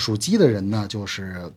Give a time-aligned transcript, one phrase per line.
[0.00, 1.52] 属鸡的人呢，就是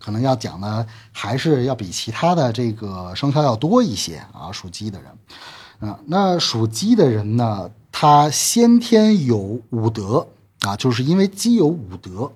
[0.00, 4.50] 可能要讲的还是要比其他的这个生肖要多一些啊。
[4.50, 10.26] 属鸡的人，啊，那属鸡的人呢，他先天有五德
[10.62, 12.32] 啊，就是因为鸡有五德。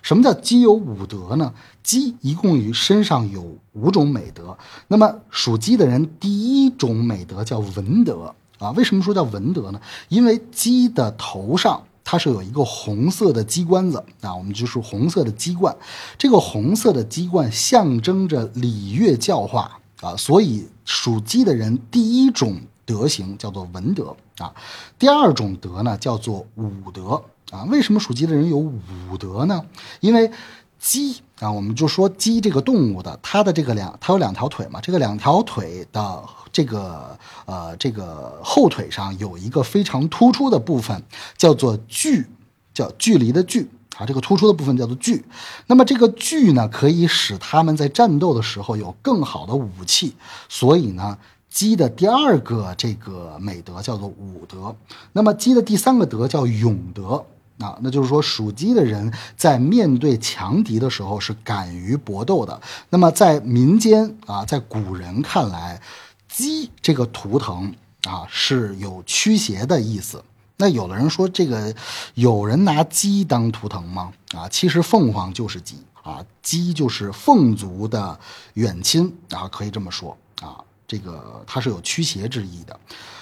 [0.00, 1.52] 什么叫鸡有五德呢？
[1.82, 4.56] 鸡一共于身上有五种美德。
[4.86, 8.70] 那么属鸡的人，第一种美德叫文德啊。
[8.70, 9.80] 为什么说叫文德呢？
[10.08, 15.76] 因为鸡的头上它是有一个红色的鸡冠子啊，我们就是红色的鸡冠。
[16.16, 24.50] 这个红色的鸡冠象征着礼乐教化啊，所以属鸡的人第一种德行叫做文德啊。
[24.98, 27.22] 第二种德呢叫做武德。
[27.50, 29.62] 啊，为什么属鸡的人有武德呢？
[30.00, 30.30] 因为
[30.78, 41.02] 鸡啊，我们就说鸡这个动物的，它的这个两，它有两条腿嘛，这个两条腿的这个呃这个后腿上有一个非常突出的部分，
[41.36, 42.26] 叫做距，
[42.72, 45.24] 叫距离的距啊，这个突出的部分叫做距。
[45.66, 50.14] 那么这个距呢，可以使他们在战斗的时候有更好的武器，
[50.48, 51.18] 所以呢。
[51.50, 54.76] 鸡的第二个这个美德叫做武德，
[55.14, 57.24] 那么鸡的第三个德叫勇德。
[57.58, 62.60] 啊，那就是说，属鸡的人在面对强敌的时候是敢于搏斗的。
[62.90, 65.80] 那么，在民间啊，在古人看来，
[66.28, 70.22] 鸡这个图腾啊是有驱邪的意思。
[70.56, 71.74] 那有的人说，这个
[72.14, 74.12] 有人拿鸡当图腾吗？
[74.34, 78.18] 啊，其实凤凰就是鸡啊，鸡就是凤族的
[78.54, 82.80] 远亲啊，可以这么说啊，这个它是有驱邪之意的。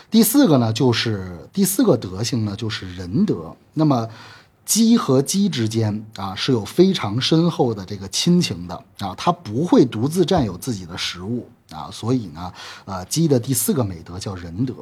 [0.08, 3.54] 第四个呢，就是第四个德性呢，就是仁德。
[3.74, 4.08] 那么，
[4.64, 12.52] 鸡和鸡之间啊，是有非常深厚的这个亲情的啊，它不会独自占有自己的食物啊，所以呢，
[12.84, 14.74] 呃，鸡的第四个美德叫仁德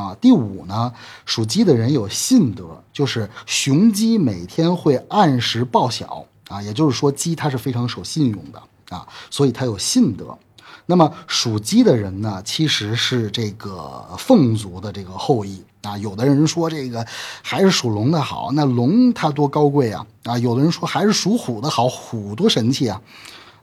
[0.00, 0.14] 啊。
[0.20, 0.92] 第五呢，
[1.26, 8.62] 属鸡的人有信德，就是雄鸡每天会按时报晓啊，也就是说，鸡它是非常守信用的
[8.96, 10.38] 啊，所以它有信德。
[10.90, 15.98] 那么属鸡的人呢，其实是这个凤族的这个后裔啊。
[15.98, 17.06] 有的人说这个
[17.42, 20.38] 还是属龙的好，那龙它多高贵啊啊！
[20.38, 23.02] 有的人说还是属虎的好，虎多神气啊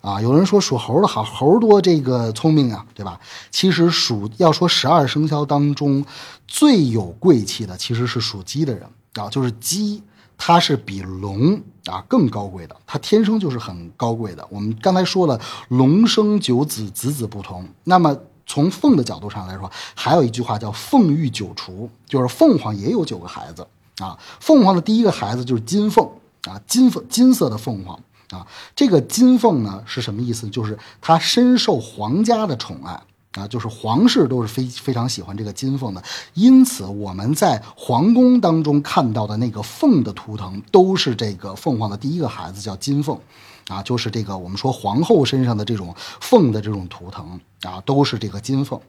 [0.02, 0.22] 啊！
[0.22, 3.20] 有人说属猴的好，猴多这个聪明啊，对吧？
[3.50, 6.06] 其实属要说十二生肖当中
[6.48, 8.84] 最有贵气的，其实是属鸡的人
[9.16, 10.04] 啊，就是鸡。
[10.38, 14.46] 它是比龙啊更高贵的，它天生就是很高贵的。
[14.50, 17.68] 我们刚才说了，龙生九子，子子不同。
[17.84, 23.66] 那么从凤的角度上来说，还有一句话叫“凤育九雏”，就是凤凰也有九个孩子
[24.00, 24.18] 啊。
[24.40, 26.08] 凤凰的第一个孩子就是金凤
[26.48, 28.46] 啊，金凤金色的凤凰啊。
[28.76, 30.50] 这个金凤呢是什么意思？
[30.50, 33.02] 就是它深受皇家的宠爱。
[33.36, 36.02] 啊，就是皇室都是非非常喜欢这个金凤的，
[36.36, 43.20] 因此我们在皇宫当中看到的那个凤的图腾，都是这个凤凰的第一个孩子叫金凤，
[43.68, 48.80] 啊，就是这个我们说皇后身上的这种凤的这种图腾啊，都是这个金凤。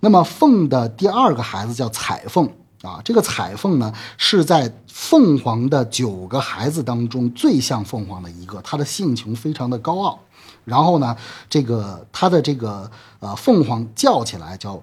[0.00, 2.48] 那么凤的第二个孩子叫彩凤，
[2.80, 10.18] 啊，这个彩凤呢是在凤凰的九个孩子当中最像凤凰的一个，它的性情非常的高傲。
[10.64, 11.16] 然后呢，
[11.48, 14.80] 这个它的这个呃凤凰叫起来叫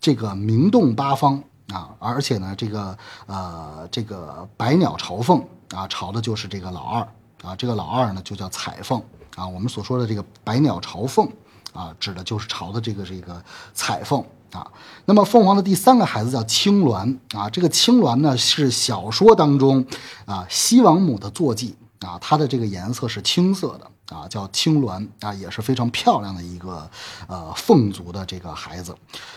[0.00, 1.42] 这个鸣动八方
[1.72, 7.08] 啊，而且呢，这个呃这个百鸟朝凤啊，朝的就是这个老二
[7.42, 9.00] 啊，这个老二呢就叫彩凤
[9.36, 9.46] 啊。
[9.46, 11.30] 我们所说的这个百鸟朝凤
[11.72, 13.40] 啊，指的就是朝的这个这个
[13.72, 14.66] 彩凤啊。
[15.04, 19.84] 那么凤凰的第三个孩子叫青鸾啊，这个青鸾呢是小说当中
[20.24, 23.90] 啊西王母的坐骑啊，它的这个颜色是青色的。
[24.10, 26.90] 啊，叫青鸾啊，也是非常漂亮的一个
[27.28, 28.92] 呃凤族的这个孩子。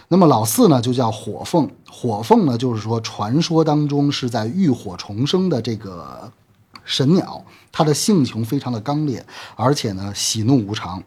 [0.08, 1.70] 那么老四呢，就叫火凤。
[1.88, 6.32] 火凤呢，就是说传说当中是在浴火重生的这个
[6.84, 9.24] 神鸟，它的性情非常的刚烈，
[9.56, 11.04] 而且呢喜怒无常，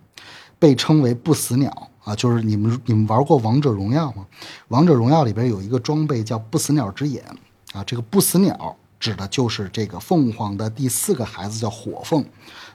[0.61, 2.15] 被称为不死鸟啊。
[2.15, 4.25] 就是你们你们玩过王者荣耀吗？
[4.69, 7.25] 王者荣耀里边有一个装备叫不死鸟之眼
[7.73, 8.77] 啊，这个不死鸟。
[9.07, 12.25] 指的就是这个凤凰的第四个孩子叫火凤，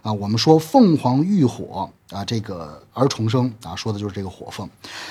[0.01, 4.69] 啊，我们说凤凰浴火啊，这个而重生啊，说的就是这个火凤。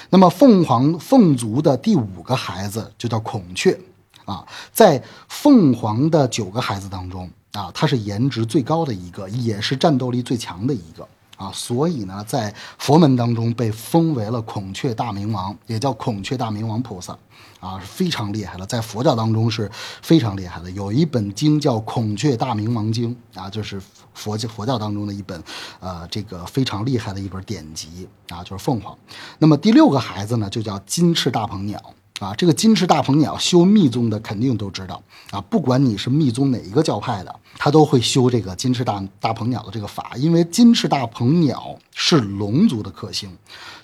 [0.08, 3.78] 那么凤凰凤族的第五个孩子就叫孔雀，
[4.24, 11.06] 啊，在凤凰的九个孩子当中啊，它是颜值最高的一个，也是战斗力最强的一个。
[11.40, 17.16] 啊，所以呢，在佛门当中被封为了孔雀大明王，也叫孔雀大明王菩萨，
[17.60, 19.70] 啊，是非常厉害的，在佛教当中是
[20.02, 20.70] 非常厉害的。
[20.72, 23.80] 有一本经叫《孔雀大明王经》，啊，就是
[24.12, 25.42] 佛教佛教当中的一本，
[25.80, 28.94] 呃，这个非常厉害的一本典籍，啊，就是凤凰。
[29.38, 31.82] 那么第六个孩子呢，就叫金翅大鹏鸟，
[32.20, 43.34] 啊，这个金翅大鹏鸟修密宗的肯定都知道啊，不管你是密宗哪一个教派的，他都会修这个金翅大大鹏鸟的这个法，因为金翅大鹏鸟是龙族的克星，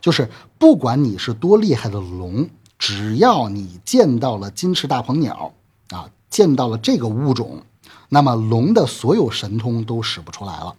[0.03, 2.47] 就是不管你是多厉害的龙，
[2.79, 5.55] 只要你见到了金翅大鹏鸟
[5.88, 7.62] 啊，见到了这个物种，
[8.11, 10.77] 那么龙的所有神通都使不出来了。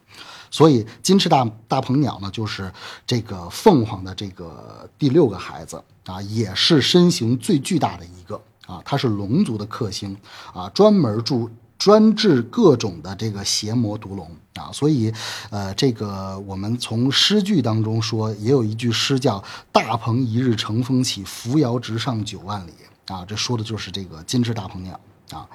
[0.50, 2.72] 所以金翅大大鹏鸟呢，就是
[3.06, 10.16] 这个凤凰的这个第六个孩子啊，也是身形最巨大的一个啊，它是龙族的克星
[10.54, 15.14] 啊，专门住专治各种的这个邪魔毒龙啊，所以
[15.50, 22.72] 呃，这个我们从诗句当中说，也有一句诗叫“大鹏一日乘风起，扶摇直上九万里”
[23.08, 25.00] 啊，这说的就是这个金翅大鹏鸟
[25.32, 25.48] 啊。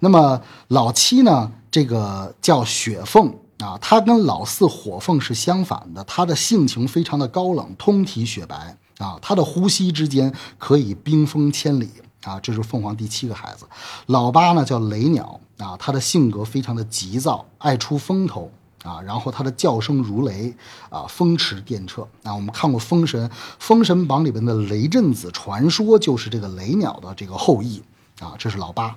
[0.00, 3.32] 那么老七呢，这个叫雪凤。
[3.58, 11.90] 啊，他跟老四火凤是相反的，他的性情非常的高冷，通体雪白啊，他的呼吸之间可以冰封千里
[12.22, 13.66] 啊，这是凤凰第七个孩子。
[14.06, 18.50] 老八呢叫雷鸟啊，他的性格非常的急躁，爱出风头
[18.84, 20.54] 啊，然后他的叫声如雷
[20.88, 22.32] 啊，风驰电掣啊。
[22.32, 23.28] 我们看过《封神》，
[23.58, 27.82] 《封神榜》里边的雷震子传说就是这个雷鸟的这个后裔
[28.20, 28.94] 啊，这是老八。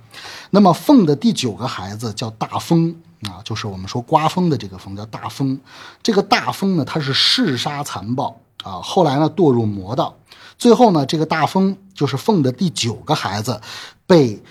[0.52, 2.96] 那么凤的第九个孩子叫大风。
[3.30, 5.60] 啊，就是我们说刮风的这个风叫大风，
[6.02, 10.18] 这个大风呢，它是嗜杀残暴啊，后来呢堕入魔道，
[10.58, 13.62] 最后呢，这个大风就是凤的第九个孩子
[14.08, 14.42] 被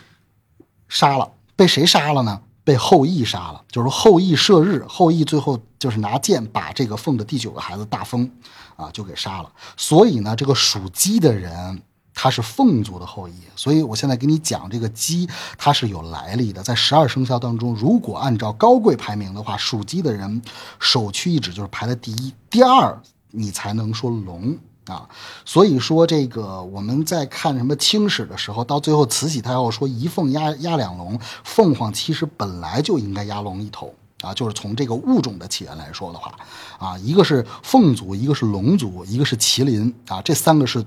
[0.89, 2.41] 杀了，被谁杀了呢？
[2.63, 8.31] 被后羿杀了，就是后羿射日，后羿最后就是拿剑把这个凤的第九个孩子大风
[8.77, 11.83] 啊就给杀了，所以呢，这个属鸡的人。
[12.23, 15.27] 它是凤族的后裔，所以我现在给你讲这个鸡，
[15.57, 16.63] 它是有来历的。
[16.63, 20.43] 在十二生肖当中，如果按照高贵排名的话，属鸡的人
[20.79, 23.01] 首屈一指，就是排在第一，第二
[23.31, 25.09] 你才能说龙啊。
[25.47, 36.35] 所以说这个我们在看什么清史的时候，到最后慈禧太后说一凤压压两龙，凤凰其实本来就应该压龙一头啊，就是从这个物种的起源来说的话，
[36.79, 40.85] 啊，一个是凤族，一个是龙族，一个是麒麟啊，这三个是。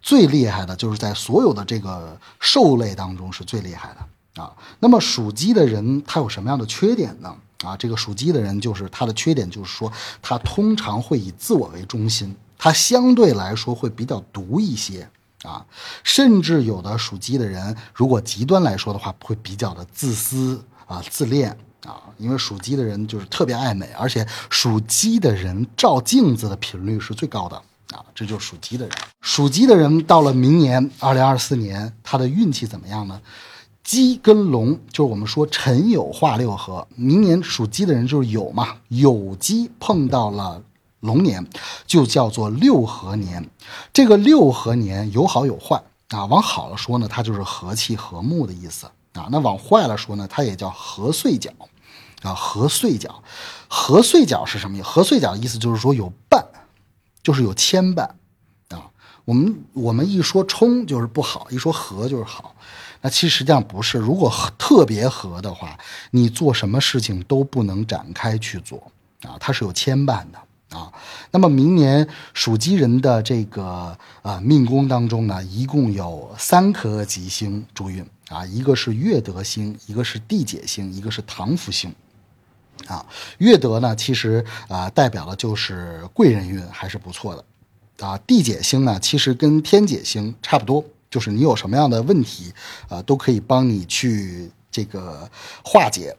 [0.00, 4.52] 最厉害的就是在所有的这个兽类当中是最厉害的啊。
[4.78, 7.34] 那么属鸡的人他有什么样的缺点呢？
[7.64, 9.92] 啊，这个属鸡的人就是他的缺点就是说
[10.22, 15.10] 他通常会以自我为中心，他相对来说会比较独一些
[15.42, 15.66] 啊。
[16.04, 22.02] 甚至有的属鸡的人，如果极端来说的话，会比较的自私啊、自恋啊。
[22.18, 27.56] 因为属鸡的人就是特别爱美，而且属鸡的人照镜子的频率是最高的。
[27.90, 28.94] 啊，这就是属鸡的人。
[29.22, 33.18] 属鸡的人到了明年二零二四年，他的运气怎么样呢？
[33.82, 40.62] 鸡跟龙就是我们说辰酉化六合，明年属鸡的人就是酉嘛，酉鸡碰到了
[41.00, 41.46] 龙年，
[41.86, 43.48] 就叫做六合年。
[43.90, 49.28] 这个六合年有好有坏啊，往好了说呢，它就是和气和睦的意思啊。
[49.30, 51.50] 那往坏了说呢，它也叫合岁角
[52.22, 53.22] 啊，合岁角，
[53.68, 54.86] 合岁角是什么意思？
[54.86, 56.44] 合岁角的意思就是说有伴。
[57.20, 58.04] 就是有牵绊，
[58.68, 58.88] 啊，
[59.26, 62.54] 我们我们一说冲就是不好，一说和就是好，
[63.02, 63.98] 那其实实际上不是。
[63.98, 65.78] 如果特别和的话，
[66.12, 68.78] 你做什么事情都不能展开去做，
[69.24, 70.90] 啊，它是有牵绊的，啊。
[71.30, 81.94] 那么明年属鸡人的这个啊命宫当中呢，一共有三颗吉星助运，啊，一个是月德星，一个是地解星，一个是唐福星。
[82.86, 83.04] 啊，
[83.38, 92.52] 月德呢，其实啊，代表的就是贵人运还是不错的，啊，地解星呢，其实跟天解星差不多，就是你有什么样的问题，
[92.88, 95.28] 啊，都可以帮你去这个
[95.64, 96.16] 化解，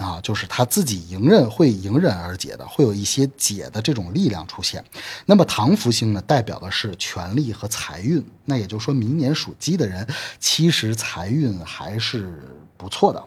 [0.00, 4.82] 啊，就是他自己迎刃会迎刃而解的，会有一些解的这种力量出现。
[5.26, 12.42] 那么唐福星呢，代表的是权力和财运，那也就是说明年属鸡的人，其实财运还是
[12.78, 13.22] 不错的，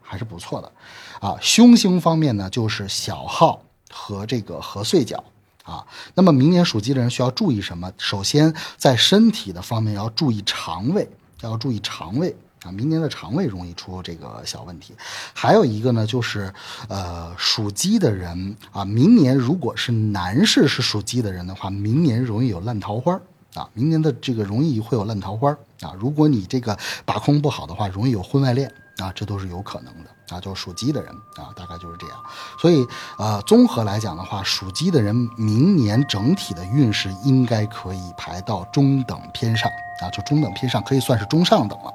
[0.00, 0.72] 还是不错的。
[1.20, 5.22] 啊，凶星方面呢，就是小号和这个合岁角
[5.62, 5.86] 啊。
[6.14, 7.92] 那么明年属鸡的人需要注意什么？
[7.98, 11.06] 首先在身体的方面要注意肠胃，
[11.42, 12.72] 要注意肠胃啊。
[12.72, 14.94] 明年的肠胃容易出这个小问题。
[15.32, 16.52] 还有一个呢，就是
[16.88, 23.14] 呃，属鸡的人啊，明年如果是男士是属鸡的人的话，明年容易有烂桃花
[23.54, 23.68] 啊。
[23.74, 25.50] 明年的这个容易会有烂桃花
[25.82, 25.94] 啊。
[25.98, 30.10] 如果你这个把控不好的话，容易有婚外恋啊，这都是有可能的。
[30.30, 32.16] 啊，就属鸡的人啊，大概就是这样。
[32.58, 32.82] 所以，
[33.18, 41.92] 呃，综合来讲的话，属鸡的人明年整体的运势应该可以排到中等偏上啊，就中等偏上，可以算是中上等了，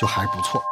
[0.00, 0.62] 就还不错。